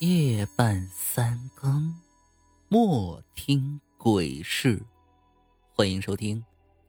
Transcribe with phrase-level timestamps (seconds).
[0.00, 1.92] 夜半三更，
[2.68, 4.80] 莫听鬼事。
[5.74, 6.38] 欢迎收听《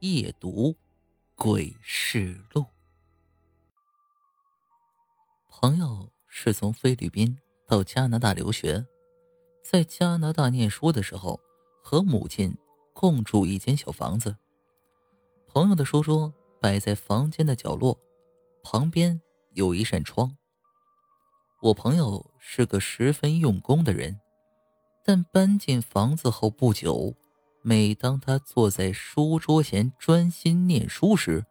[0.00, 0.76] 夜读
[1.34, 2.60] 鬼事录》。
[5.48, 8.84] 朋友是从菲律宾到加拿大留学，
[9.64, 11.40] 在加拿大念书的时候，
[11.82, 12.54] 和母亲
[12.92, 14.36] 共住一间小房子。
[15.46, 16.30] 朋友的书桌
[16.60, 17.98] 摆在房间的角落，
[18.62, 19.18] 旁边
[19.54, 20.36] 有一扇窗。
[21.60, 24.18] 我朋友是个十分用功的人，
[25.04, 27.14] 但搬进房子后不久，
[27.60, 31.44] 每当他坐在书桌前专心念书时，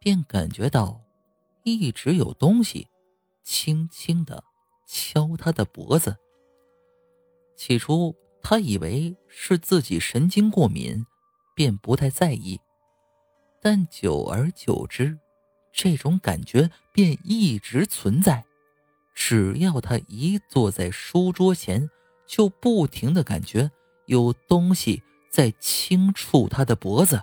[0.00, 1.00] 便感觉到
[1.62, 2.88] 一直有东西
[3.44, 4.42] 轻轻的
[4.84, 6.16] 敲他的脖子。
[7.56, 11.06] 起初他以为是自己神经过敏，
[11.54, 12.60] 便不太在意，
[13.62, 15.16] 但久而久之，
[15.72, 18.44] 这种感觉便一直存在。
[19.16, 21.90] 只要他一坐在书桌前，
[22.26, 23.70] 就不停的感觉
[24.04, 27.22] 有东西在轻触他的脖子。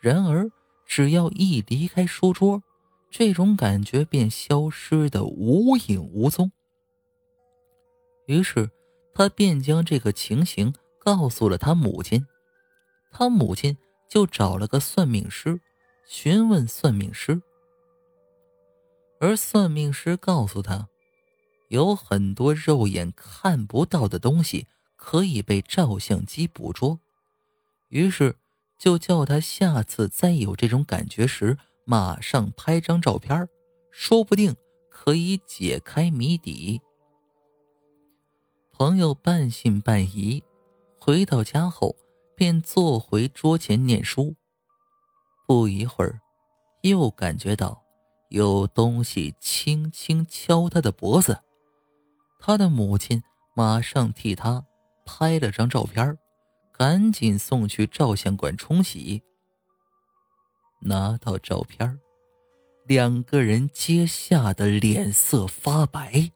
[0.00, 0.48] 然而，
[0.86, 2.62] 只要一离开书桌，
[3.10, 6.52] 这种感觉便消失的无影无踪。
[8.26, 8.70] 于是，
[9.12, 12.24] 他便将这个情形告诉了他母亲，
[13.10, 13.76] 他母亲
[14.08, 15.60] 就找了个算命师，
[16.06, 17.42] 询问算命师。
[19.20, 20.88] 而算命师告诉他，
[21.68, 26.98] 有很多肉眼看不到的东西可以被照相机捕捉，
[27.88, 28.34] 于是
[28.78, 33.46] 就叫他下次再有这种感觉时，马上拍张照片，
[33.90, 34.56] 说不定
[34.88, 36.80] 可以解开谜底。
[38.72, 40.42] 朋友半信半疑，
[40.98, 41.94] 回到家后
[42.34, 44.34] 便坐回桌前念书，
[45.46, 46.18] 不一会儿，
[46.80, 47.84] 又感觉到。
[48.30, 51.40] 有东西轻轻敲他的脖子，
[52.38, 53.22] 他的母亲
[53.54, 54.64] 马上替他
[55.04, 56.16] 拍了张照片，
[56.72, 59.22] 赶紧送去照相馆冲洗。
[60.82, 61.98] 拿到照片，
[62.86, 66.30] 两个人皆吓得脸色发白。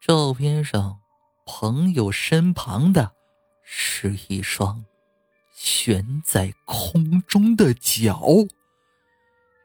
[0.00, 0.98] 照片上，
[1.44, 3.12] 朋友身旁的
[3.62, 4.82] 是一双
[5.52, 8.24] 悬在空中的脚。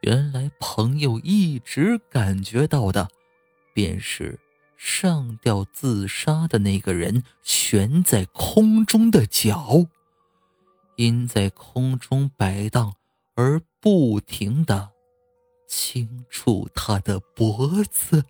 [0.06, 3.10] 原来朋友一直感觉到的，
[3.74, 4.40] 便是
[4.78, 9.88] 上吊自杀的那个人悬在空中的脚，
[10.96, 12.94] 因在空中摆荡
[13.34, 14.92] 而不停的
[15.68, 18.24] 轻触他的脖子。